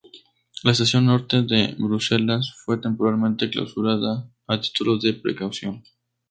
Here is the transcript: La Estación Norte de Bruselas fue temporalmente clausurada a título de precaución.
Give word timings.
La 0.63 0.71
Estación 0.71 1.05
Norte 1.05 1.43
de 1.43 1.75
Bruselas 1.77 2.55
fue 2.65 2.77
temporalmente 2.79 3.51
clausurada 3.51 4.27
a 4.47 4.59
título 4.59 4.97
de 4.97 5.13
precaución. 5.13 5.83